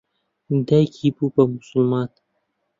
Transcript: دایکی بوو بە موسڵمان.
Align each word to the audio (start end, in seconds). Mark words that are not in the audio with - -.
دایکی 0.67 1.07
بوو 1.15 1.33
بە 1.33 1.43
موسڵمان. 1.51 2.09